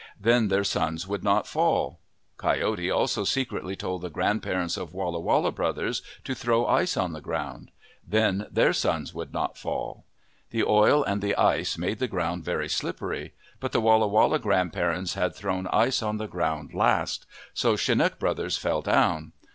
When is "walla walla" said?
4.95-5.51, 13.81-14.39